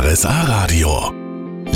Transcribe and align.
RSA 0.00 0.42
Radio. 0.42 1.12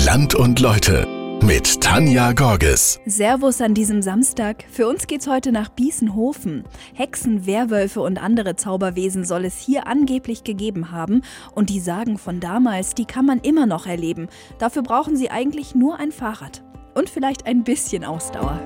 Land 0.05 0.33
und 0.33 0.61
Leute 0.61 1.05
mit 1.43 1.81
Tanja 1.81 2.31
Gorges. 2.31 3.01
Servus 3.05 3.59
an 3.59 3.73
diesem 3.73 4.01
Samstag. 4.01 4.63
Für 4.71 4.87
uns 4.87 5.07
geht's 5.07 5.27
heute 5.27 5.51
nach 5.51 5.67
Biesenhofen. 5.67 6.63
Hexen, 6.93 7.45
Werwölfe 7.45 7.99
und 7.99 8.23
andere 8.23 8.55
Zauberwesen 8.55 9.25
soll 9.25 9.43
es 9.43 9.59
hier 9.59 9.87
angeblich 9.87 10.45
gegeben 10.45 10.91
haben. 10.91 11.21
Und 11.53 11.69
die 11.69 11.81
Sagen 11.81 12.17
von 12.17 12.39
damals, 12.39 12.95
die 12.95 13.03
kann 13.03 13.25
man 13.25 13.39
immer 13.39 13.65
noch 13.65 13.87
erleben. 13.87 14.29
Dafür 14.57 14.83
brauchen 14.83 15.17
sie 15.17 15.29
eigentlich 15.29 15.75
nur 15.75 15.99
ein 15.99 16.13
Fahrrad. 16.13 16.63
Und 16.93 17.09
vielleicht 17.09 17.45
ein 17.45 17.65
bisschen 17.65 18.05
Ausdauer. 18.05 18.57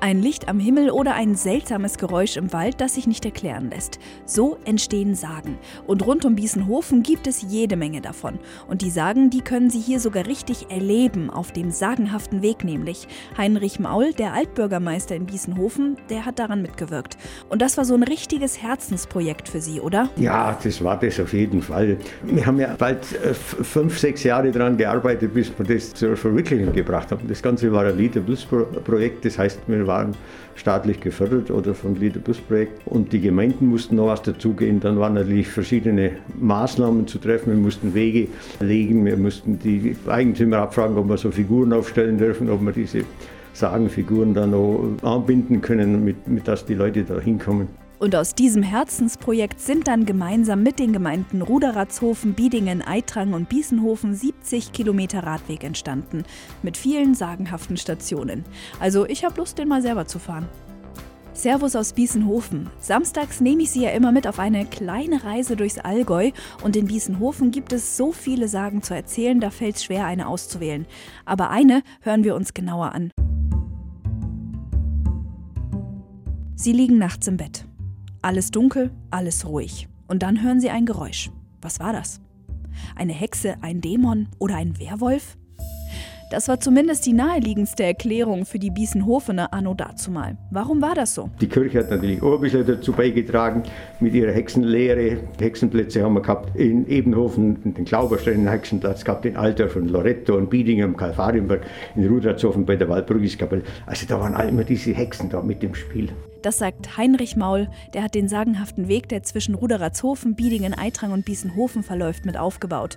Ein 0.00 0.22
Licht 0.22 0.48
am 0.48 0.60
Himmel 0.60 0.90
oder 0.90 1.14
ein 1.14 1.34
seltsames 1.34 1.98
Geräusch 1.98 2.36
im 2.36 2.52
Wald, 2.52 2.80
das 2.80 2.94
sich 2.94 3.08
nicht 3.08 3.24
erklären 3.24 3.68
lässt. 3.68 3.98
So 4.26 4.56
entstehen 4.64 5.16
Sagen. 5.16 5.58
Und 5.88 6.06
rund 6.06 6.24
um 6.24 6.36
Biesenhofen 6.36 7.02
gibt 7.02 7.26
es 7.26 7.42
jede 7.42 7.74
Menge 7.74 8.00
davon. 8.00 8.38
Und 8.68 8.82
die 8.82 8.90
Sagen, 8.90 9.28
die 9.28 9.40
können 9.40 9.70
Sie 9.70 9.80
hier 9.80 9.98
sogar 9.98 10.26
richtig 10.26 10.70
erleben, 10.70 11.30
auf 11.30 11.50
dem 11.50 11.72
sagenhaften 11.72 12.42
Weg 12.42 12.62
nämlich. 12.62 13.08
Heinrich 13.36 13.80
Maul, 13.80 14.12
der 14.12 14.34
Altbürgermeister 14.34 15.16
in 15.16 15.26
Biesenhofen, 15.26 15.96
der 16.10 16.24
hat 16.24 16.38
daran 16.38 16.62
mitgewirkt. 16.62 17.18
Und 17.48 17.60
das 17.60 17.76
war 17.76 17.84
so 17.84 17.94
ein 17.94 18.04
richtiges 18.04 18.62
Herzensprojekt 18.62 19.48
für 19.48 19.60
Sie, 19.60 19.80
oder? 19.80 20.10
Ja, 20.14 20.56
das 20.62 20.84
war 20.84 20.96
das 21.00 21.18
auf 21.18 21.32
jeden 21.32 21.60
Fall. 21.60 21.96
Wir 22.22 22.46
haben 22.46 22.60
ja 22.60 22.76
bald 22.78 23.02
äh, 23.20 23.34
fünf, 23.34 23.98
sechs 23.98 24.22
Jahre 24.22 24.52
daran 24.52 24.76
gearbeitet, 24.76 25.34
bis 25.34 25.50
wir 25.58 25.66
das 25.66 25.92
zur 25.92 26.16
Verwirklichung 26.16 26.72
gebracht 26.72 27.10
haben. 27.10 27.26
Das 27.26 27.42
Ganze 27.42 27.72
war 27.72 27.84
ein 27.84 27.98
Leader 27.98 28.20
Plus 28.20 28.46
Projekt, 28.84 29.24
das 29.24 29.36
heißt, 29.36 29.58
wir 29.66 29.87
waren 29.88 30.14
staatlich 30.54 31.00
gefördert 31.00 31.50
oder 31.50 31.74
vom 31.74 31.96
Liederbus-Projekt. 31.96 32.86
Und 32.86 33.12
die 33.12 33.20
Gemeinden 33.20 33.66
mussten 33.66 33.96
noch 33.96 34.06
was 34.06 34.22
dazugehen. 34.22 34.78
Dann 34.78 34.98
waren 35.00 35.14
natürlich 35.14 35.48
verschiedene 35.48 36.12
Maßnahmen 36.38 37.08
zu 37.08 37.18
treffen. 37.18 37.52
Wir 37.52 37.58
mussten 37.58 37.94
Wege 37.94 38.28
legen, 38.60 39.04
wir 39.04 39.16
mussten 39.16 39.58
die 39.58 39.96
Eigentümer 40.06 40.58
abfragen, 40.58 40.96
ob 40.96 41.08
wir 41.08 41.16
so 41.16 41.32
Figuren 41.32 41.72
aufstellen 41.72 42.18
dürfen, 42.18 42.48
ob 42.48 42.64
wir 42.64 42.72
diese 42.72 43.02
Sagenfiguren 43.52 44.34
dann 44.34 44.52
noch 44.52 44.96
anbinden 45.02 45.60
können, 45.60 46.04
mit, 46.04 46.28
mit 46.28 46.46
dass 46.46 46.64
die 46.64 46.74
Leute 46.74 47.02
da 47.02 47.18
hinkommen. 47.18 47.87
Und 47.98 48.14
aus 48.14 48.34
diesem 48.34 48.62
Herzensprojekt 48.62 49.60
sind 49.60 49.88
dann 49.88 50.06
gemeinsam 50.06 50.62
mit 50.62 50.78
den 50.78 50.92
Gemeinden 50.92 51.42
Ruderatshofen, 51.42 52.34
Biedingen, 52.34 52.80
Eitrang 52.80 53.32
und 53.32 53.48
Biesenhofen 53.48 54.14
70 54.14 54.72
Kilometer 54.72 55.24
Radweg 55.24 55.64
entstanden. 55.64 56.22
Mit 56.62 56.76
vielen 56.76 57.14
sagenhaften 57.14 57.76
Stationen. 57.76 58.44
Also 58.78 59.04
ich 59.06 59.24
habe 59.24 59.38
Lust, 59.38 59.58
den 59.58 59.66
mal 59.66 59.82
selber 59.82 60.06
zu 60.06 60.20
fahren. 60.20 60.48
Servus 61.32 61.76
aus 61.76 61.92
Biesenhofen. 61.92 62.68
Samstags 62.80 63.40
nehme 63.40 63.62
ich 63.62 63.70
Sie 63.70 63.82
ja 63.82 63.90
immer 63.90 64.10
mit 64.10 64.26
auf 64.26 64.38
eine 64.38 64.66
kleine 64.66 65.22
Reise 65.24 65.56
durchs 65.56 65.78
Allgäu 65.78 66.30
und 66.64 66.74
in 66.74 66.86
Biesenhofen 66.86 67.52
gibt 67.52 67.72
es 67.72 67.96
so 67.96 68.12
viele 68.12 68.48
Sagen 68.48 68.82
zu 68.82 68.94
erzählen, 68.94 69.40
da 69.40 69.50
fällt 69.50 69.76
es 69.76 69.84
schwer, 69.84 70.04
eine 70.06 70.26
auszuwählen. 70.26 70.86
Aber 71.24 71.50
eine 71.50 71.82
hören 72.00 72.24
wir 72.24 72.34
uns 72.34 72.54
genauer 72.54 72.92
an. 72.92 73.10
Sie 76.56 76.72
liegen 76.72 76.98
nachts 76.98 77.28
im 77.28 77.36
Bett. 77.36 77.67
Alles 78.20 78.50
dunkel, 78.50 78.90
alles 79.10 79.46
ruhig. 79.46 79.88
Und 80.08 80.24
dann 80.24 80.42
hören 80.42 80.60
sie 80.60 80.70
ein 80.70 80.86
Geräusch. 80.86 81.30
Was 81.62 81.78
war 81.78 81.92
das? 81.92 82.20
Eine 82.96 83.12
Hexe, 83.12 83.54
ein 83.62 83.80
Dämon 83.80 84.28
oder 84.38 84.56
ein 84.56 84.78
Werwolf? 84.80 85.36
Das 86.30 86.48
war 86.48 86.60
zumindest 86.60 87.06
die 87.06 87.14
naheliegendste 87.14 87.84
Erklärung 87.84 88.44
für 88.44 88.58
die 88.58 88.70
Biesenhofener 88.70 89.54
anno 89.54 89.72
dazumal. 89.72 90.36
Warum 90.50 90.82
war 90.82 90.94
das 90.94 91.14
so? 91.14 91.30
Die 91.40 91.48
Kirche 91.48 91.78
hat 91.78 91.90
natürlich 91.90 92.20
auch 92.20 92.34
ein 92.34 92.40
bisschen 92.40 92.66
dazu 92.66 92.92
beigetragen 92.92 93.62
mit 94.00 94.12
ihrer 94.14 94.32
Hexenlehre. 94.32 95.18
Hexenplätze 95.38 96.02
haben 96.02 96.14
wir 96.14 96.20
gehabt 96.20 96.54
in 96.54 96.86
Ebenhofen, 96.86 97.72
den 97.72 97.84
Glauberstein, 97.84 98.44
den 98.44 98.48
Hexenplatz 98.48 99.04
gehabt, 99.04 99.24
in 99.24 99.36
Alter 99.36 99.68
von 99.68 99.88
Loretto 99.88 100.36
und 100.36 100.50
Biedingen 100.50 100.84
am 100.84 100.96
Kalvarienberg, 100.96 101.62
in 101.94 102.06
Rudratshofen 102.06 102.66
bei 102.66 102.76
der 102.76 102.88
Walpurgiskapelle. 102.88 103.62
Also 103.86 104.06
da 104.06 104.20
waren 104.20 104.34
immer 104.48 104.64
diese 104.64 104.92
Hexen 104.92 105.30
da 105.30 105.40
mit 105.40 105.62
dem 105.62 105.74
Spiel. 105.74 106.10
Das 106.48 106.56
sagt 106.56 106.96
Heinrich 106.96 107.36
Maul, 107.36 107.68
der 107.92 108.02
hat 108.02 108.14
den 108.14 108.26
sagenhaften 108.26 108.88
Weg, 108.88 109.10
der 109.10 109.22
zwischen 109.22 109.54
Ruderatshofen, 109.54 110.34
Biedingen, 110.34 110.72
Eitrang 110.72 111.12
und 111.12 111.26
Biesenhofen 111.26 111.82
verläuft, 111.82 112.24
mit 112.24 112.38
aufgebaut. 112.38 112.96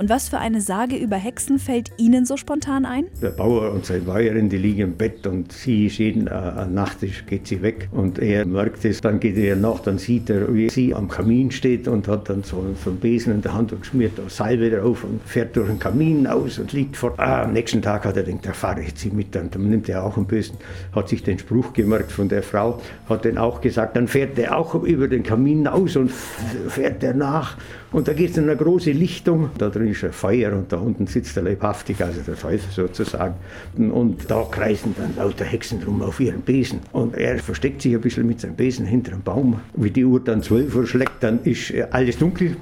Und 0.00 0.08
was 0.08 0.30
für 0.30 0.38
eine 0.38 0.62
Sage 0.62 0.96
über 0.96 1.16
Hexen 1.16 1.58
fällt 1.58 1.90
Ihnen 1.98 2.24
so 2.24 2.38
spontan 2.38 2.86
ein? 2.86 3.04
Der 3.20 3.32
Bauer 3.32 3.70
und 3.72 3.84
seine 3.84 4.00
Bäuerin, 4.00 4.48
die 4.48 4.56
liegen 4.56 4.80
im 4.80 4.96
Bett 4.96 5.26
und 5.26 5.52
sie 5.52 5.88
ist 5.88 5.98
jeden 5.98 6.26
äh, 6.26 6.66
Nacht 6.66 7.00
geht 7.26 7.46
sie 7.46 7.60
weg 7.60 7.90
und 7.92 8.18
er 8.18 8.46
merkt 8.46 8.82
es, 8.86 9.02
dann 9.02 9.20
geht 9.20 9.36
er 9.36 9.56
nach, 9.56 9.80
dann 9.80 9.98
sieht 9.98 10.30
er, 10.30 10.54
wie 10.54 10.70
sie 10.70 10.94
am 10.94 11.06
Kamin 11.06 11.50
steht 11.50 11.86
und 11.86 12.08
hat 12.08 12.30
dann 12.30 12.42
so, 12.42 12.64
so 12.82 12.88
einen 12.88 12.98
Besen 12.98 13.34
in 13.34 13.42
der 13.42 13.52
Hand 13.52 13.74
und 13.74 13.84
schmiert 13.84 14.12
da 14.16 14.22
Salbe 14.30 14.70
drauf 14.70 15.04
und 15.04 15.20
fährt 15.22 15.54
durch 15.54 15.68
den 15.68 15.78
Kamin 15.78 16.26
aus 16.26 16.58
und 16.58 16.72
liegt 16.72 16.96
vor. 16.96 17.12
Ah, 17.18 17.42
am 17.42 17.52
nächsten 17.52 17.82
Tag 17.82 18.06
hat 18.06 18.16
er 18.16 18.22
gedacht, 18.22 18.46
da 18.46 18.52
fahre 18.54 18.80
ich 18.80 18.88
jetzt 18.88 19.12
mit, 19.12 19.34
dann, 19.34 19.50
nimmt 19.54 19.86
er 19.90 20.02
auch 20.02 20.16
einen 20.16 20.24
Besen, 20.24 20.56
hat 20.94 21.10
sich 21.10 21.22
den 21.22 21.38
Spruch 21.38 21.74
gemerkt 21.74 22.10
von 22.10 22.26
der 22.26 22.42
Frau, 22.42 22.80
hat 23.08 23.24
den 23.24 23.38
auch 23.38 23.60
gesagt, 23.60 23.96
dann 23.96 24.08
fährt 24.08 24.38
er 24.38 24.56
auch 24.56 24.74
über 24.74 25.08
den 25.08 25.22
Kamin 25.22 25.66
aus 25.66 25.96
und 25.96 26.10
fährt 26.10 27.02
er 27.02 27.14
nach 27.14 27.56
und 27.92 28.06
da 28.06 28.12
geht 28.12 28.30
es 28.30 28.36
in 28.36 28.44
eine 28.44 28.56
große 28.56 28.92
Lichtung, 28.92 29.50
da 29.58 29.68
drin 29.68 29.88
ist 29.88 30.04
ein 30.04 30.12
Feuer 30.12 30.52
und 30.52 30.72
da 30.72 30.78
unten 30.78 31.08
sitzt 31.08 31.36
er 31.36 31.42
leibhaftig, 31.42 32.02
also 32.02 32.20
der 32.20 32.36
Teufel 32.36 32.70
sozusagen. 32.70 33.34
Und 33.76 34.30
da 34.30 34.46
kreisen 34.48 34.94
dann 34.96 35.16
lauter 35.16 35.44
Hexen 35.44 35.82
rum 35.82 36.00
auf 36.02 36.20
ihren 36.20 36.42
Besen. 36.42 36.80
Und 36.92 37.16
er 37.16 37.38
versteckt 37.38 37.82
sich 37.82 37.94
ein 37.94 38.00
bisschen 38.00 38.26
mit 38.26 38.40
seinem 38.40 38.54
Besen 38.54 38.86
hinter 38.86 39.12
einem 39.12 39.22
Baum. 39.22 39.60
Wie 39.74 39.90
die 39.90 40.04
Uhr 40.04 40.20
dann 40.20 40.42
12 40.42 40.76
Uhr 40.76 40.86
schlägt, 40.86 41.22
dann 41.22 41.40
ist 41.42 41.72
alles 41.90 42.18
dunkel. 42.18 42.56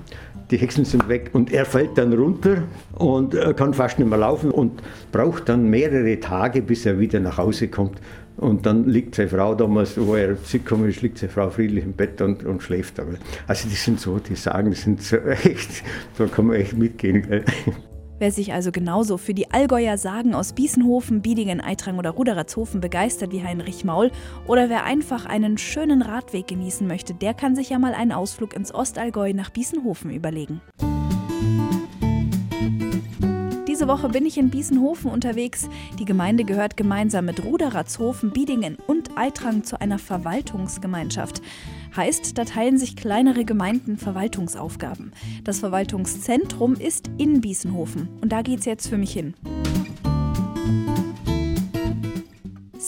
Die 0.50 0.56
Hexen 0.56 0.86
sind 0.86 1.10
weg 1.10 1.28
und 1.34 1.52
er 1.52 1.66
fällt 1.66 1.98
dann 1.98 2.10
runter 2.14 2.62
und 2.94 3.36
kann 3.56 3.74
fast 3.74 3.98
nicht 3.98 4.08
mehr 4.08 4.18
laufen 4.18 4.50
und 4.50 4.82
braucht 5.12 5.50
dann 5.50 5.68
mehrere 5.68 6.18
Tage, 6.20 6.62
bis 6.62 6.86
er 6.86 6.98
wieder 6.98 7.20
nach 7.20 7.36
Hause 7.36 7.68
kommt. 7.68 8.00
Und 8.38 8.66
dann 8.66 8.88
liegt 8.88 9.16
seine 9.16 9.28
Frau 9.28 9.54
damals, 9.54 9.98
wo 9.98 10.14
er 10.14 10.40
zurückgekommen 10.42 10.88
ist, 10.88 11.02
liegt 11.02 11.18
seine 11.18 11.32
Frau 11.32 11.50
friedlich 11.50 11.84
im 11.84 11.92
Bett 11.92 12.20
und, 12.22 12.44
und 12.44 12.62
schläft. 12.62 13.00
Also 13.00 13.68
das 13.68 13.84
sind 13.84 13.98
so, 13.98 14.18
die 14.20 14.36
sagen, 14.36 14.70
das 14.70 14.82
sind 14.82 15.02
so 15.02 15.17
echt, 15.44 15.82
da 16.16 16.26
kann 16.26 16.46
man 16.46 16.56
echt 16.56 16.76
mitgehen. 16.76 17.22
Gell? 17.22 17.44
Wer 18.18 18.32
sich 18.32 18.52
also 18.52 18.72
genauso 18.72 19.16
für 19.16 19.32
die 19.32 19.52
Allgäuer 19.52 19.96
Sagen 19.96 20.34
aus 20.34 20.52
Biesenhofen, 20.52 21.22
Biedingen, 21.22 21.60
Eitrang 21.60 21.98
oder 21.98 22.10
Ruderatshofen 22.10 22.80
begeistert 22.80 23.30
wie 23.30 23.44
Heinrich 23.44 23.84
Maul 23.84 24.10
oder 24.48 24.68
wer 24.68 24.82
einfach 24.82 25.24
einen 25.24 25.56
schönen 25.56 26.02
Radweg 26.02 26.48
genießen 26.48 26.86
möchte, 26.86 27.14
der 27.14 27.32
kann 27.32 27.54
sich 27.54 27.70
ja 27.70 27.78
mal 27.78 27.94
einen 27.94 28.10
Ausflug 28.10 28.54
ins 28.54 28.74
Ostallgäu 28.74 29.32
nach 29.34 29.50
Biesenhofen 29.50 30.10
überlegen. 30.10 30.60
Woche 33.88 34.10
bin 34.10 34.26
ich 34.26 34.36
in 34.36 34.50
Biesenhofen 34.50 35.10
unterwegs. 35.10 35.68
Die 35.98 36.04
Gemeinde 36.04 36.44
gehört 36.44 36.76
gemeinsam 36.76 37.24
mit 37.24 37.42
Ruderatshofen, 37.42 38.30
Biedingen 38.30 38.76
und 38.86 39.16
Eitrang 39.16 39.64
zu 39.64 39.80
einer 39.80 39.98
Verwaltungsgemeinschaft. 39.98 41.40
Heißt, 41.96 42.36
da 42.36 42.44
teilen 42.44 42.76
sich 42.76 42.96
kleinere 42.96 43.46
Gemeinden 43.46 43.96
Verwaltungsaufgaben. 43.96 45.12
Das 45.42 45.60
Verwaltungszentrum 45.60 46.74
ist 46.74 47.10
in 47.16 47.40
Biesenhofen 47.40 48.08
und 48.20 48.30
da 48.30 48.42
geht's 48.42 48.66
jetzt 48.66 48.88
für 48.88 48.98
mich 48.98 49.12
hin. 49.12 49.34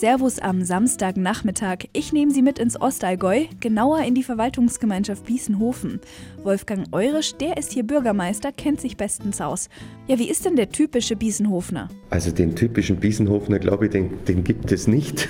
Servus 0.01 0.39
am 0.39 0.65
Samstagnachmittag. 0.65 1.81
Ich 1.93 2.11
nehme 2.15 2.33
Sie 2.33 2.41
mit 2.41 2.59
ins 2.59 2.81
Ostallgäu, 2.81 3.45
genauer 3.61 4.01
in 4.01 4.15
die 4.15 4.23
Verwaltungsgemeinschaft 4.23 5.27
Biesenhofen. 5.27 6.01
Wolfgang 6.43 6.87
Eurisch, 6.93 7.35
der 7.35 7.59
ist 7.59 7.71
hier 7.71 7.83
Bürgermeister, 7.83 8.51
kennt 8.51 8.81
sich 8.81 8.97
bestens 8.97 9.43
aus. 9.43 9.69
Ja, 10.07 10.19
wie 10.19 10.31
ist 10.31 10.47
denn 10.47 10.57
der 10.57 10.71
typische 10.71 11.17
Biesenhofner? 11.17 11.91
Also 12.09 12.31
den 12.31 12.57
typischen 12.57 12.97
Biesenhofner, 12.97 13.59
glaube 13.59 13.85
ich, 13.85 13.91
den, 13.91 14.25
den 14.25 14.43
gibt 14.43 14.73
es 14.73 14.87
nicht. 14.87 15.29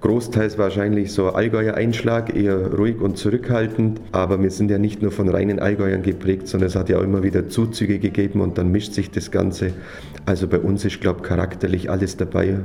Großteils 0.00 0.58
wahrscheinlich 0.58 1.12
so 1.12 1.30
Allgäuer 1.30 1.74
Einschlag, 1.74 2.34
eher 2.36 2.72
ruhig 2.72 3.00
und 3.00 3.18
zurückhaltend. 3.18 4.00
Aber 4.12 4.40
wir 4.40 4.50
sind 4.50 4.70
ja 4.70 4.78
nicht 4.78 5.02
nur 5.02 5.10
von 5.10 5.28
reinen 5.28 5.58
Allgäuern 5.58 6.02
geprägt, 6.02 6.46
sondern 6.46 6.68
es 6.68 6.76
hat 6.76 6.88
ja 6.88 6.98
auch 6.98 7.02
immer 7.02 7.24
wieder 7.24 7.48
Zuzüge 7.48 7.98
gegeben 7.98 8.40
und 8.40 8.58
dann 8.58 8.70
mischt 8.70 8.92
sich 8.92 9.10
das 9.10 9.32
Ganze. 9.32 9.72
Also 10.24 10.46
bei 10.46 10.60
uns 10.60 10.84
ist, 10.84 11.00
glaube 11.00 11.20
ich, 11.22 11.28
charakterlich 11.28 11.90
alles 11.90 12.16
dabei, 12.16 12.60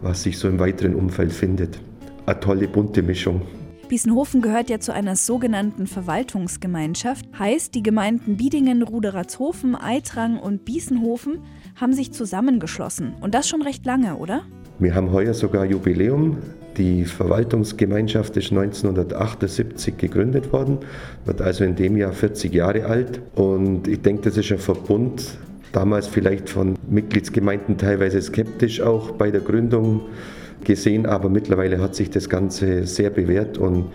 was 0.00 0.22
sich 0.22 0.38
so 0.38 0.48
im 0.48 0.58
weiteren 0.58 0.94
Umfeld 0.94 1.32
findet. 1.32 1.78
Eine 2.24 2.40
tolle 2.40 2.68
bunte 2.68 3.02
Mischung. 3.02 3.42
Biesenhofen 3.88 4.42
gehört 4.42 4.68
ja 4.70 4.80
zu 4.80 4.92
einer 4.92 5.16
sogenannten 5.16 5.86
Verwaltungsgemeinschaft. 5.86 7.26
Heißt, 7.38 7.74
die 7.74 7.82
Gemeinden 7.82 8.36
Biedingen, 8.36 8.82
Ruderatshofen, 8.82 9.74
Eitrang 9.74 10.38
und 10.38 10.64
Biesenhofen 10.64 11.40
haben 11.76 11.92
sich 11.92 12.12
zusammengeschlossen. 12.12 13.14
Und 13.20 13.34
das 13.34 13.48
schon 13.48 13.62
recht 13.62 13.84
lange, 13.86 14.16
oder? 14.16 14.42
Wir 14.78 14.94
haben 14.94 15.10
heuer 15.10 15.34
sogar 15.34 15.64
Jubiläum. 15.64 16.38
Die 16.78 17.04
Verwaltungsgemeinschaft 17.04 18.36
ist 18.36 18.52
1978 18.52 19.96
gegründet 19.96 20.52
worden, 20.52 20.78
wird 21.24 21.42
also 21.42 21.64
in 21.64 21.74
dem 21.74 21.96
Jahr 21.96 22.12
40 22.12 22.54
Jahre 22.54 22.86
alt. 22.86 23.20
Und 23.34 23.88
ich 23.88 24.00
denke, 24.00 24.22
das 24.22 24.36
ist 24.36 24.52
ein 24.52 24.58
Verbund, 24.58 25.24
damals 25.72 26.06
vielleicht 26.06 26.48
von 26.48 26.76
Mitgliedsgemeinden 26.88 27.78
teilweise 27.78 28.22
skeptisch 28.22 28.80
auch 28.80 29.10
bei 29.10 29.32
der 29.32 29.40
Gründung 29.40 30.02
gesehen, 30.62 31.06
aber 31.06 31.28
mittlerweile 31.28 31.80
hat 31.80 31.96
sich 31.96 32.10
das 32.10 32.28
Ganze 32.28 32.86
sehr 32.86 33.10
bewährt 33.10 33.58
und 33.58 33.86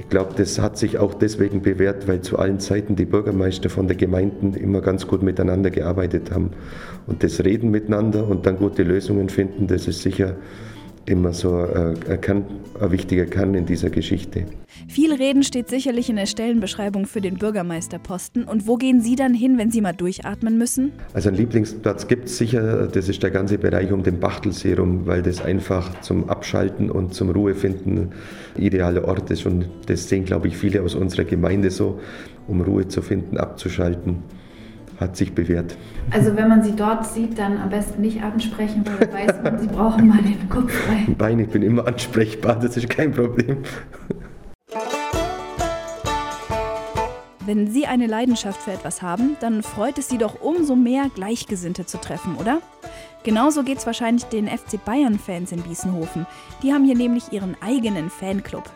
Ich 0.00 0.08
glaube, 0.08 0.32
das 0.34 0.58
hat 0.58 0.78
sich 0.78 0.96
auch 0.96 1.12
deswegen 1.12 1.60
bewährt, 1.60 2.08
weil 2.08 2.22
zu 2.22 2.38
allen 2.38 2.58
Zeiten 2.58 2.96
die 2.96 3.04
Bürgermeister 3.04 3.68
von 3.68 3.86
der 3.86 3.98
Gemeinden 3.98 4.54
immer 4.54 4.80
ganz 4.80 5.06
gut 5.06 5.22
miteinander 5.22 5.68
gearbeitet 5.68 6.30
haben. 6.30 6.52
Und 7.06 7.22
das 7.22 7.44
Reden 7.44 7.70
miteinander 7.70 8.26
und 8.26 8.46
dann 8.46 8.56
gute 8.56 8.82
Lösungen 8.82 9.28
finden, 9.28 9.66
das 9.66 9.86
ist 9.86 10.00
sicher 10.00 10.36
immer 11.10 11.32
so 11.32 11.56
ein, 11.56 12.20
Kern, 12.20 12.44
ein 12.80 12.92
wichtiger 12.92 13.26
Kern 13.26 13.54
in 13.54 13.66
dieser 13.66 13.90
Geschichte. 13.90 14.46
Viel 14.88 15.12
Reden 15.12 15.42
steht 15.42 15.68
sicherlich 15.68 16.08
in 16.08 16.16
der 16.16 16.26
Stellenbeschreibung 16.26 17.06
für 17.06 17.20
den 17.20 17.36
Bürgermeisterposten. 17.36 18.44
Und 18.44 18.66
wo 18.66 18.76
gehen 18.76 19.00
Sie 19.00 19.16
dann 19.16 19.34
hin, 19.34 19.58
wenn 19.58 19.70
Sie 19.70 19.80
mal 19.80 19.92
durchatmen 19.92 20.56
müssen? 20.56 20.92
Also 21.12 21.28
einen 21.28 21.38
Lieblingsplatz 21.38 22.06
gibt 22.06 22.26
es 22.26 22.38
sicher, 22.38 22.86
das 22.86 23.08
ist 23.08 23.22
der 23.22 23.30
ganze 23.30 23.58
Bereich 23.58 23.92
um 23.92 24.02
den 24.02 24.20
Bachtelsee 24.20 24.74
rum, 24.74 25.06
weil 25.06 25.22
das 25.22 25.42
einfach 25.42 26.00
zum 26.00 26.30
Abschalten 26.30 26.90
und 26.90 27.12
zum 27.12 27.30
Ruhefinden 27.30 28.12
idealer 28.56 29.04
Ort 29.04 29.30
ist. 29.30 29.44
Und 29.46 29.68
das 29.86 30.08
sehen, 30.08 30.24
glaube 30.24 30.48
ich, 30.48 30.56
viele 30.56 30.82
aus 30.82 30.94
unserer 30.94 31.24
Gemeinde 31.24 31.70
so, 31.70 32.00
um 32.46 32.60
Ruhe 32.60 32.88
zu 32.88 33.02
finden, 33.02 33.36
abzuschalten 33.36 34.22
hat 35.00 35.16
sich 35.16 35.34
bewährt. 35.34 35.76
Also 36.10 36.36
wenn 36.36 36.48
man 36.48 36.62
sie 36.62 36.76
dort 36.76 37.06
sieht, 37.06 37.38
dann 37.38 37.56
am 37.58 37.70
besten 37.70 38.02
nicht 38.02 38.22
ansprechen, 38.22 38.84
weil 38.84 38.98
dann 38.98 39.12
weiß 39.12 39.42
man, 39.42 39.58
sie 39.58 39.66
brauchen 39.66 40.08
mal 40.08 40.22
den 40.22 40.48
Kopf 40.48 40.70
frei. 40.70 41.06
Nein, 41.18 41.38
ich 41.40 41.48
bin 41.48 41.62
immer 41.62 41.86
ansprechbar, 41.86 42.56
das 42.56 42.76
ist 42.76 42.90
kein 42.90 43.12
Problem. 43.12 43.58
Wenn 47.46 47.68
Sie 47.68 47.86
eine 47.86 48.06
Leidenschaft 48.06 48.62
für 48.62 48.70
etwas 48.70 49.02
haben, 49.02 49.36
dann 49.40 49.62
freut 49.62 49.98
es 49.98 50.08
Sie 50.08 50.18
doch 50.18 50.40
umso 50.40 50.76
mehr, 50.76 51.10
Gleichgesinnte 51.12 51.84
zu 51.84 51.98
treffen, 51.98 52.36
oder? 52.36 52.60
Genauso 53.24 53.64
geht 53.64 53.78
es 53.78 53.86
wahrscheinlich 53.86 54.24
den 54.24 54.46
FC 54.46 54.82
Bayern-Fans 54.84 55.50
in 55.50 55.62
Biesenhofen. 55.62 56.26
Die 56.62 56.72
haben 56.72 56.84
hier 56.84 56.94
nämlich 56.94 57.32
ihren 57.32 57.56
eigenen 57.60 58.08
Fanclub. 58.08 58.70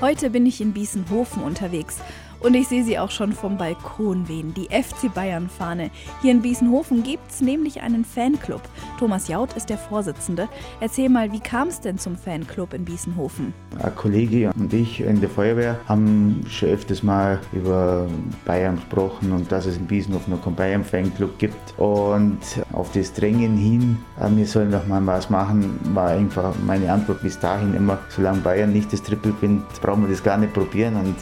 Heute 0.00 0.30
bin 0.30 0.44
ich 0.46 0.60
in 0.60 0.72
Biesenhofen 0.72 1.42
unterwegs 1.42 2.00
und 2.40 2.54
ich 2.54 2.68
sehe 2.68 2.84
sie 2.84 2.98
auch 2.98 3.10
schon 3.10 3.32
vom 3.32 3.56
Balkon 3.56 4.28
wehen, 4.28 4.54
die 4.54 4.68
FC 4.68 5.12
Bayern-Fahne. 5.14 5.90
Hier 6.22 6.32
in 6.32 6.42
Biesenhofen 6.42 7.02
gibt 7.02 7.30
es 7.30 7.40
nämlich 7.40 7.82
einen 7.82 8.04
Fanclub. 8.04 8.62
Thomas 8.98 9.28
Jaut 9.28 9.52
ist 9.54 9.68
der 9.68 9.78
Vorsitzende. 9.78 10.48
Erzähl 10.80 11.08
mal, 11.08 11.32
wie 11.32 11.40
kam 11.40 11.68
es 11.68 11.80
denn 11.80 11.98
zum 11.98 12.16
Fanclub 12.16 12.74
in 12.74 12.84
Biesenhofen? 12.84 13.52
Ein 13.82 13.94
Kollege 13.94 14.50
und 14.58 14.72
ich 14.72 15.00
in 15.00 15.20
der 15.20 15.28
Feuerwehr 15.28 15.78
haben 15.86 16.44
schon 16.48 16.70
öfters 16.70 17.02
mal 17.02 17.38
über 17.52 18.06
Bayern 18.44 18.76
gesprochen 18.76 19.32
und 19.32 19.52
dass 19.52 19.66
es 19.66 19.76
in 19.76 19.86
Biesenhofen 19.86 20.34
noch 20.34 20.46
einen 20.46 20.56
Bayern-Fanclub 20.56 21.38
gibt. 21.38 21.78
Und 21.78 22.38
auf 22.72 22.90
das 22.92 23.12
Drängen 23.12 23.56
hin, 23.56 23.98
äh, 24.18 24.28
wir 24.30 24.46
sollen 24.46 24.72
doch 24.72 24.86
mal 24.86 25.04
was 25.06 25.30
machen, 25.30 25.78
war 25.94 26.08
einfach 26.08 26.54
meine 26.66 26.92
Antwort 26.92 27.22
bis 27.22 27.38
dahin 27.38 27.74
immer, 27.74 27.98
solange 28.08 28.40
Bayern 28.40 28.72
nicht 28.72 28.92
das 28.92 29.02
Triple 29.02 29.32
gewinnt, 29.32 29.64
brauchen 29.80 30.02
wir 30.02 30.10
das 30.10 30.22
gar 30.22 30.38
nicht 30.38 30.52
probieren. 30.54 30.96
Und 30.96 31.16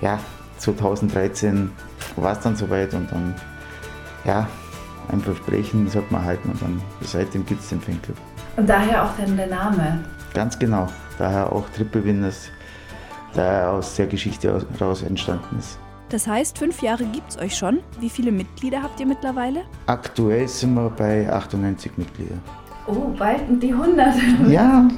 ja, 0.00 0.18
2013 0.62 1.70
war 2.16 2.32
es 2.32 2.40
dann 2.40 2.54
soweit 2.56 2.94
und 2.94 3.10
dann, 3.10 3.34
ja, 4.24 4.48
ein 5.10 5.20
Versprechen 5.20 5.88
sollte 5.88 6.12
man 6.12 6.24
halten 6.24 6.50
und 6.50 6.62
dann 6.62 6.80
seitdem 7.00 7.44
gibt 7.44 7.60
es 7.60 7.68
den 7.68 7.80
Fanclub. 7.80 8.16
Und 8.56 8.68
daher 8.68 9.04
auch 9.04 9.10
dann 9.18 9.36
der 9.36 9.48
Name? 9.48 10.04
Ganz 10.34 10.58
genau, 10.58 10.88
daher 11.18 11.52
auch 11.52 11.68
Triple 11.70 12.04
Winners, 12.04 12.48
daher 13.34 13.72
aus 13.72 13.96
der 13.96 14.06
Geschichte 14.06 14.64
heraus 14.78 15.02
entstanden 15.02 15.58
ist. 15.58 15.78
Das 16.10 16.26
heißt, 16.26 16.58
fünf 16.58 16.82
Jahre 16.82 17.04
gibt 17.06 17.30
es 17.30 17.38
euch 17.38 17.56
schon. 17.56 17.80
Wie 17.98 18.10
viele 18.10 18.30
Mitglieder 18.30 18.82
habt 18.82 19.00
ihr 19.00 19.06
mittlerweile? 19.06 19.62
Aktuell 19.86 20.46
sind 20.46 20.74
wir 20.74 20.90
bei 20.90 21.30
98 21.32 21.96
Mitgliedern. 21.96 22.40
Oh, 22.86 23.08
bald 23.18 23.40
die 23.62 23.72
100. 23.72 24.14
Ja, 24.48 24.88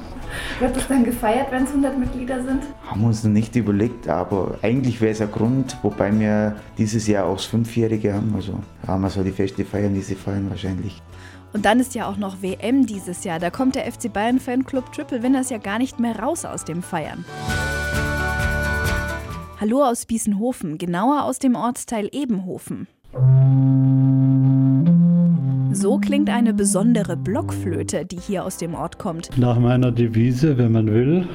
wird 0.60 0.76
das 0.76 0.88
dann 0.88 1.04
gefeiert, 1.04 1.50
wenn 1.50 1.64
es 1.64 1.70
100 1.70 1.98
Mitglieder 1.98 2.42
sind? 2.42 2.62
Haben 2.86 3.00
wir 3.00 3.08
uns 3.08 3.24
noch 3.24 3.30
nicht 3.30 3.54
überlegt, 3.56 4.08
aber 4.08 4.58
eigentlich 4.62 5.00
wäre 5.00 5.12
es 5.12 5.20
ein 5.20 5.30
Grund, 5.30 5.76
wobei 5.82 6.18
wir 6.18 6.56
dieses 6.78 7.06
Jahr 7.06 7.26
auch 7.26 7.36
das 7.36 7.46
Fünfjährige 7.46 8.14
haben. 8.14 8.32
Also 8.34 8.60
haben 8.86 9.02
wir 9.02 9.10
so 9.10 9.22
die 9.22 9.32
Feste 9.32 9.64
feiern, 9.64 9.94
die 9.94 10.02
sie 10.02 10.14
feiern 10.14 10.48
wahrscheinlich. 10.50 11.02
Und 11.52 11.64
dann 11.64 11.78
ist 11.78 11.94
ja 11.94 12.08
auch 12.08 12.16
noch 12.16 12.42
WM 12.42 12.84
dieses 12.84 13.22
Jahr. 13.22 13.38
Da 13.38 13.50
kommt 13.50 13.76
der 13.76 13.90
FC 13.90 14.12
Bayern 14.12 14.40
Fanclub 14.40 14.92
Triple 14.92 15.22
Winners 15.22 15.50
ja 15.50 15.58
gar 15.58 15.78
nicht 15.78 16.00
mehr 16.00 16.18
raus 16.18 16.44
aus 16.44 16.64
dem 16.64 16.82
Feiern. 16.82 17.24
Hallo 19.60 19.84
aus 19.84 20.04
Biesenhofen, 20.04 20.78
genauer 20.78 21.22
aus 21.22 21.38
dem 21.38 21.54
Ortsteil 21.54 22.08
Ebenhofen. 22.12 22.88
So 25.74 25.98
klingt 25.98 26.30
eine 26.30 26.54
besondere 26.54 27.16
Blockflöte, 27.16 28.04
die 28.06 28.18
hier 28.18 28.44
aus 28.44 28.58
dem 28.58 28.74
Ort 28.74 29.00
kommt. 29.00 29.36
Nach 29.36 29.58
meiner 29.58 29.90
Devise, 29.90 30.56
wenn 30.56 30.70
man 30.70 30.86
will, 30.86 31.26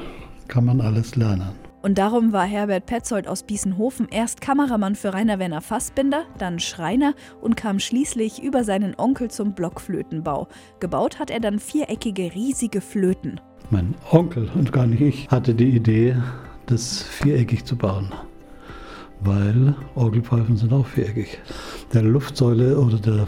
kann 0.48 0.64
man 0.64 0.80
alles 0.80 1.18
lernen. 1.18 1.50
Und 1.82 1.98
darum 1.98 2.32
war 2.32 2.46
Herbert 2.46 2.86
Petzold 2.86 3.28
aus 3.28 3.44
Biesenhofen 3.44 4.08
erst 4.10 4.40
Kameramann 4.40 4.96
für 4.96 5.14
Rainer 5.14 5.40
Werner 5.40 5.60
Fassbinder, 5.60 6.24
dann 6.38 6.60
Schreiner 6.60 7.16
und 7.42 7.58
kam 7.58 7.80
schließlich 7.80 8.42
über 8.42 8.64
seinen 8.64 8.96
Onkel 8.98 9.30
zum 9.30 9.54
Blockflötenbau. 9.54 10.48
Gebaut 10.80 11.20
hat 11.20 11.32
er 11.32 11.42
dann 11.42 11.60
viereckige, 11.60 12.34
riesige 12.34 12.80
Flöten. 12.80 13.42
Mein 13.70 13.94
Onkel 14.10 14.50
und 14.56 14.72
gar 14.72 14.88
nicht 14.88 15.02
ich 15.02 15.28
hatte 15.28 15.54
die 15.54 15.70
Idee, 15.70 16.16
das 16.66 17.04
viereckig 17.04 17.66
zu 17.66 17.76
bauen. 17.76 18.14
Weil 19.20 19.76
Orgelpfeifen 19.96 20.56
sind 20.56 20.72
auch 20.72 20.86
viereckig. 20.86 21.40
Der 21.94 22.04
Luftsäule 22.04 22.80
oder 22.80 22.98
der 22.98 23.28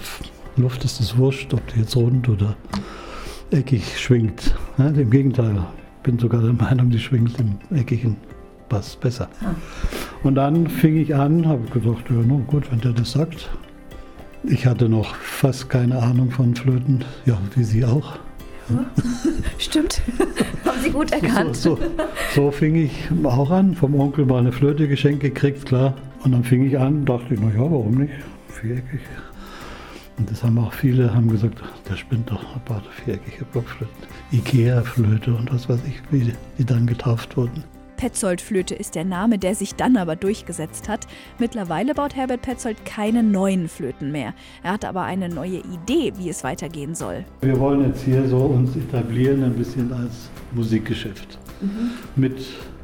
Luft 0.58 0.84
ist 0.84 1.00
es 1.00 1.18
wurscht, 1.18 1.54
ob 1.54 1.66
die 1.68 1.80
jetzt 1.80 1.96
rund 1.96 2.28
oder 2.28 2.56
eckig 3.52 3.98
schwingt. 4.00 4.56
Ja, 4.78 4.88
Im 4.88 5.10
Gegenteil, 5.10 5.56
ich 5.98 6.04
bin 6.04 6.20
sogar 6.20 6.42
der 6.42 6.54
Meinung, 6.54 6.90
die 6.90 7.00
schwingt 7.00 7.38
im 7.40 7.58
eckigen 7.76 8.18
Bass 8.70 8.96
besser. 8.96 9.28
Ah. 9.42 9.54
Und 10.24 10.36
dann 10.36 10.68
fing 10.68 10.98
ich 10.98 11.16
an, 11.16 11.48
habe 11.48 11.64
gedacht, 11.70 12.06
ja, 12.10 12.16
no, 12.16 12.40
gut, 12.48 12.72
wenn 12.72 12.80
der 12.80 12.94
das 12.94 13.12
sagt. 13.12 13.50
Ich 14.44 14.66
hatte 14.66 14.90
noch 14.90 15.16
fast 15.16 15.70
keine 15.70 16.02
Ahnung 16.02 16.32
von 16.32 16.56
Flöten, 16.56 17.04
ja, 17.26 17.38
wie 17.56 17.64
Sie 17.64 17.86
auch. 17.86 18.18
Stimmt, 19.58 20.02
haben 20.66 20.82
Sie 20.82 20.90
gut 20.90 21.12
erkannt. 21.12 21.56
So, 21.56 21.76
so, 21.76 21.82
so, 22.36 22.52
fing 22.52 22.76
ich 22.76 22.92
auch 23.24 23.52
an, 23.52 23.76
vom 23.76 24.00
Onkel 24.00 24.26
mal 24.26 24.40
eine 24.40 24.52
Flöte 24.52 24.88
geschenkt 24.88 25.22
gekriegt, 25.22 25.66
klar. 25.66 25.96
Und 26.24 26.32
dann 26.32 26.44
fing 26.44 26.66
ich 26.66 26.78
an, 26.78 27.06
dachte 27.06 27.34
ich, 27.34 27.40
na 27.42 27.50
ja, 27.50 27.60
warum 27.60 27.96
nicht? 27.96 28.14
Viereckig. 28.48 29.02
Und 30.18 30.30
das 30.30 30.44
haben 30.44 30.58
auch 30.60 30.74
viele 30.74 31.14
haben 31.14 31.30
gesagt, 31.30 31.62
der 31.90 31.96
spinnt 31.96 32.30
doch, 32.30 32.44
ein 32.56 32.62
paar 32.66 32.82
viereckige 33.04 33.46
Blockflöten. 33.46 33.96
Ikea-Flöte 34.32 35.34
und 35.34 35.52
was 35.52 35.68
weiß 35.68 35.80
ich, 35.88 36.02
wie 36.12 36.34
die 36.58 36.66
dann 36.66 36.86
getauft 36.86 37.36
wurden. 37.38 37.64
Petzold-Flöte 38.02 38.74
ist 38.74 38.96
der 38.96 39.06
Name, 39.06 39.38
der 39.38 39.54
sich 39.54 39.76
dann 39.76 39.96
aber 39.96 40.16
durchgesetzt 40.16 40.90
hat. 40.90 41.06
Mittlerweile 41.38 41.94
baut 41.94 42.16
Herbert 42.16 42.42
Petzold 42.42 42.84
keine 42.84 43.22
neuen 43.22 43.68
Flöten 43.68 44.12
mehr. 44.12 44.34
Er 44.64 44.74
hat 44.74 44.86
aber 44.86 45.04
eine 45.04 45.30
neue 45.30 45.60
Idee, 45.60 46.12
wie 46.18 46.30
es 46.30 46.44
weitergehen 46.44 46.96
soll. 46.96 47.26
Wir 47.42 47.60
wollen 47.60 47.86
jetzt 47.86 48.04
hier 48.04 48.28
so 48.28 48.38
uns 48.38 48.76
etablieren, 48.76 49.44
ein 49.44 49.54
bisschen 49.54 49.94
als 49.94 50.32
Musikgeschäft. 50.54 51.38
Mhm. 51.62 51.92
Mit 52.16 52.40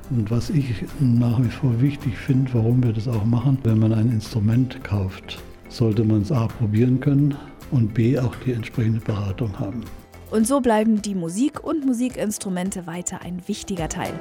und 0.10 0.32
was 0.32 0.50
ich 0.52 0.86
nach 1.00 1.42
wie 1.42 1.50
vor 1.50 1.82
wichtig 1.82 2.16
finde, 2.16 2.54
warum 2.54 2.82
wir 2.82 2.94
das 2.94 3.08
auch 3.08 3.26
machen, 3.26 3.58
wenn 3.64 3.80
man 3.80 3.94
ein 3.94 4.10
Instrument 4.10 4.82
kauft, 4.84 5.40
sollte 5.70 6.04
man 6.04 6.22
es 6.22 6.32
A 6.32 6.48
probieren 6.48 7.00
können 7.00 7.36
und 7.72 7.94
B 7.94 8.18
auch 8.18 8.36
die 8.46 8.54
entsprechende 8.54 9.00
Beratung 9.00 9.58
haben. 9.60 9.84
Und 10.32 10.46
so 10.46 10.60
bleiben 10.60 11.02
die 11.02 11.16
Musik 11.16 11.64
und 11.64 11.86
Musikinstrumente 11.86 12.86
weiter 12.86 13.22
ein 13.22 13.42
wichtiger 13.48 13.88
Teil. 13.88 14.14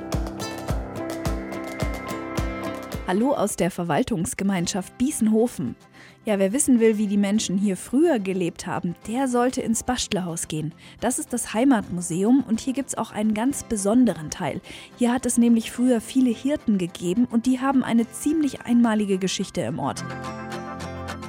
Hallo 3.09 3.35
aus 3.35 3.55
der 3.55 3.71
Verwaltungsgemeinschaft 3.71 4.99
Biesenhofen. 4.99 5.77
Ja, 6.25 6.41
wer 6.41 6.53
wissen 6.53 6.81
will, 6.81 6.99
wie 6.99 7.07
die 7.07 7.17
Menschen 7.17 7.57
hier 7.57 7.77
früher 7.77 8.19
gelebt 8.19 8.67
haben, 8.67 8.97
der 9.07 9.29
sollte 9.29 9.61
ins 9.61 9.85
Bastlerhaus 9.85 10.49
gehen. 10.49 10.75
Das 10.99 11.21
ist 11.21 11.33
das 11.33 11.55
Heimatmuseum 11.55 12.43
und 12.49 12.59
hier 12.59 12.73
gibt 12.73 12.89
es 12.89 12.99
auch 12.99 13.13
einen 13.13 13.33
ganz 13.33 13.63
besonderen 13.63 14.31
Teil. 14.31 14.61
Hier 14.97 15.13
hat 15.13 15.25
es 15.25 15.39
nämlich 15.39 15.71
früher 15.71 16.01
viele 16.01 16.31
Hirten 16.31 16.79
gegeben 16.79 17.27
und 17.31 17.47
die 17.47 17.61
haben 17.61 17.85
eine 17.85 18.11
ziemlich 18.11 18.63
einmalige 18.63 19.19
Geschichte 19.19 19.61
im 19.61 19.79
Ort. 19.79 20.05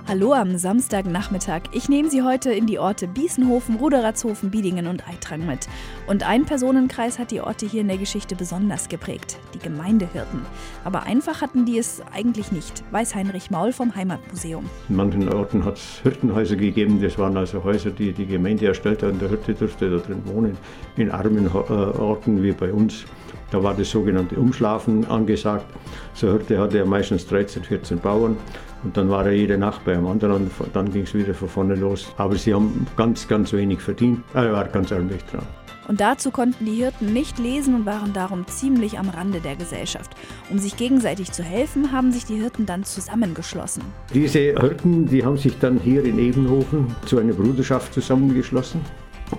Hallo 0.10 0.32
am 0.32 0.58
Samstagnachmittag. 0.58 1.64
Ich 1.74 1.90
nehme 1.90 2.10
Sie 2.10 2.22
heute 2.22 2.54
in 2.54 2.66
die 2.66 2.80
Orte 2.80 3.10
Biesenhofen, 3.10 3.76
Ruderatshofen, 3.76 4.50
Biedingen 4.50 4.88
und 4.88 5.06
Eitrang 5.06 5.46
mit. 5.46 5.68
Und 6.08 6.26
ein 6.26 6.46
Personenkreis 6.46 7.20
hat 7.20 7.32
die 7.32 7.42
Orte 7.42 7.66
hier 7.66 7.82
in 7.82 7.90
der 7.90 7.98
Geschichte 7.98 8.34
besonders 8.38 8.88
geprägt: 8.88 9.38
die 9.54 9.60
Gemeindehirten. 9.60 10.40
Aber 10.86 11.04
einfach 11.04 11.42
hatten 11.42 11.66
die 11.66 11.78
es 11.78 12.02
eigentlich 12.14 12.54
nicht, 12.54 12.86
weiß 12.92 13.16
Heinrich 13.16 13.52
Maul 13.52 13.74
vom 13.74 13.98
Heimatmuseum. 13.98 14.64
In 14.88 14.96
manchen 14.96 15.28
Orten 15.28 15.66
hat 15.66 15.76
es 15.76 16.00
Hirtenhäuser 16.04 16.56
gegeben, 16.56 17.02
das 17.02 17.18
waren 17.18 17.36
also 17.36 17.66
Häuser, 17.66 17.92
die 17.92 18.14
die 18.14 18.28
Gemeinde 18.28 18.68
erstellt 18.68 19.04
hat 19.04 19.12
und 19.12 19.22
der 19.22 19.28
Hirte 19.28 19.56
durfte 19.56 19.90
da 19.90 19.98
drin 19.98 20.22
wohnen. 20.24 20.58
In 20.96 21.12
armen 21.12 21.48
äh, 21.48 21.50
Orten 21.50 22.42
wie 22.42 22.54
bei 22.54 22.72
uns 22.72 23.04
da 23.52 23.64
war 23.64 23.74
das 23.74 23.90
sogenannte 23.90 24.36
Umschlafen 24.36 25.06
angesagt. 25.06 25.66
So 26.14 26.32
Hirte 26.32 26.60
hatte 26.60 26.80
er 26.80 26.86
meistens 26.86 27.26
13, 27.28 27.64
14 27.64 28.00
Bauern 28.00 28.38
und 28.84 28.98
dann 28.98 29.10
war 29.10 29.26
er 29.26 29.32
jede 29.32 29.58
Nacht 29.58 29.86
bei 29.86 29.94
einem 29.94 30.08
anderen 30.08 30.52
und 30.60 30.76
dann 30.76 30.92
ging 30.92 31.04
es 31.04 31.14
wieder 31.14 31.34
von 31.34 31.50
vorne 31.50 31.76
los. 31.76 32.14
Aber 32.18 32.36
sie 32.36 32.54
haben 32.54 32.86
ganz, 32.96 33.28
ganz 33.28 33.54
wenig 33.54 33.82
verdient. 33.82 34.24
Er 34.34 34.52
war 34.52 34.66
ganz 34.66 34.92
ärmlich 34.92 35.24
dran. 35.26 35.46
Und 35.88 36.02
dazu 36.02 36.32
konnten 36.32 36.66
die 36.66 36.74
Hirten 36.74 37.14
nicht 37.14 37.40
lesen 37.40 37.74
und 37.74 37.86
waren 37.86 38.12
darum 38.12 38.46
ziemlich 38.48 39.00
am 39.00 39.08
Rande 39.08 39.40
der 39.40 39.56
Gesellschaft. 39.56 40.12
Um 40.50 40.60
sich 40.60 40.76
gegenseitig 40.76 41.32
zu 41.32 41.44
helfen, 41.44 41.94
haben 41.94 42.12
sich 42.12 42.26
die 42.26 42.36
Hirten 42.36 42.66
dann 42.66 42.84
zusammengeschlossen. 42.84 43.84
Diese 44.14 44.40
Hirten, 44.40 45.06
die 45.06 45.24
haben 45.24 45.38
sich 45.38 45.58
dann 45.60 45.80
hier 45.80 46.04
in 46.04 46.20
Ebenhofen 46.20 46.94
zu 47.06 47.20
einer 47.20 47.34
Bruderschaft 47.34 47.94
zusammengeschlossen. 47.94 48.82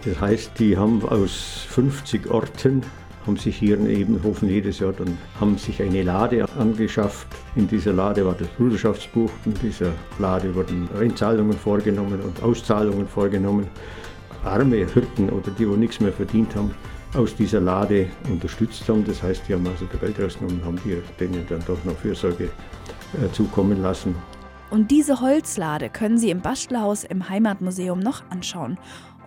Das 0.05 0.21
heißt, 0.21 0.53
die 0.59 0.77
haben 0.77 1.03
aus 1.07 1.67
50 1.69 2.31
Orten 2.31 2.83
haben 3.29 3.37
sich 3.37 3.59
hier 3.59 3.77
in 3.77 3.89
Ebenhofen 3.91 4.49
jedes 4.49 4.79
Jahr 4.79 4.95
dann 4.95 5.19
haben 5.39 5.59
sich 5.59 5.83
eine 5.83 6.03
Lade 6.03 6.47
angeschafft. 6.59 7.27
In 7.57 7.69
dieser 7.69 7.93
Lade 7.93 8.25
war 8.25 8.35
das 8.35 8.49
Bruderschaftsbuch. 8.57 9.31
In 9.45 9.53
dieser 9.63 9.93
Lade 10.19 10.55
wurden 10.55 10.89
Einzahlungen 10.99 11.53
vorgenommen 11.53 12.21
und 12.23 12.43
Auszahlungen 12.43 13.07
vorgenommen. 13.07 13.67
Arme 14.45 14.77
Hirten 14.77 15.29
oder 15.29 15.51
die, 15.51 15.69
wo 15.69 15.77
nichts 15.77 16.01
mehr 16.01 16.13
verdient 16.13 16.57
haben, 16.57 16.75
aus 17.15 17.37
dieser 17.37 17.61
Lade 17.61 18.07
unterstützt 18.31 18.89
haben. 18.89 19.05
Das 19.05 19.23
heißt, 19.23 19.43
die 19.47 19.53
haben 19.53 19.67
also 19.67 19.85
der 19.85 20.01
Geld 20.01 20.19
rausgenommen, 20.19 20.65
haben 20.65 20.81
die 20.83 20.97
denen 21.21 21.45
dann 21.51 21.63
doch 21.67 21.85
noch 21.85 21.97
Fürsorge 21.97 22.45
äh, 22.45 23.31
zukommen 23.33 23.83
lassen. 23.83 24.15
Und 24.71 24.91
diese 24.91 25.21
Holzlade 25.21 25.89
können 25.89 26.19
Sie 26.19 26.31
im 26.31 26.41
Bastlerhaus 26.41 27.05
im 27.05 27.29
Heimatmuseum 27.29 28.01
noch 28.01 28.23
anschauen. 28.31 28.79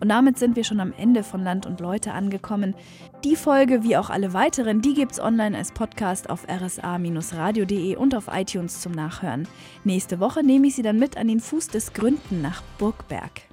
Und 0.01 0.09
damit 0.09 0.37
sind 0.37 0.55
wir 0.55 0.63
schon 0.63 0.79
am 0.79 0.93
Ende 0.97 1.23
von 1.23 1.43
Land 1.43 1.65
und 1.65 1.79
Leute 1.79 2.11
angekommen. 2.11 2.75
Die 3.23 3.35
Folge, 3.35 3.83
wie 3.83 3.95
auch 3.95 4.09
alle 4.09 4.33
weiteren, 4.33 4.81
die 4.81 4.95
gibt's 4.95 5.19
online 5.19 5.57
als 5.57 5.71
Podcast 5.71 6.29
auf 6.29 6.47
rsa-radio.de 6.49 7.95
und 7.95 8.15
auf 8.15 8.25
iTunes 8.31 8.81
zum 8.81 8.91
Nachhören. 8.91 9.47
Nächste 9.83 10.19
Woche 10.19 10.43
nehme 10.43 10.67
ich 10.67 10.75
Sie 10.75 10.81
dann 10.81 10.99
mit 10.99 11.17
an 11.17 11.27
den 11.27 11.39
Fuß 11.39 11.67
des 11.67 11.93
Gründen 11.93 12.41
nach 12.41 12.63
Burgberg. 12.79 13.50